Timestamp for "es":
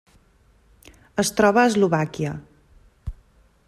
1.25-1.31